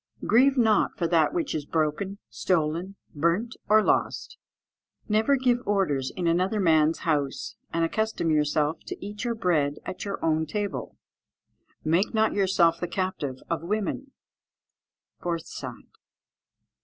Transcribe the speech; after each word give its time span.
_"Grieve 0.27 0.57
not 0.57 0.97
for 0.97 1.05
that 1.07 1.31
which 1.31 1.53
is 1.53 1.67
broken, 1.67 2.17
stolen, 2.27 2.95
burnt, 3.13 3.55
or 3.69 3.83
lost. 3.83 4.39
"Never 5.07 5.35
give 5.35 5.59
orders 5.63 6.09
in 6.15 6.25
another 6.25 6.59
man's 6.59 7.01
house; 7.01 7.55
and 7.71 7.85
accustom 7.85 8.31
yourself 8.31 8.79
to 8.87 8.95
eat 8.99 9.23
your 9.23 9.35
bread 9.35 9.75
at 9.85 10.03
your 10.03 10.17
own 10.25 10.47
table. 10.47 10.97
"Make 11.83 12.15
not 12.15 12.33
yourself 12.33 12.79
the 12.79 12.87
captive 12.87 13.43
of 13.47 13.61
women." 13.61 14.11
_Fourth 15.21 15.45
side. 15.45 15.83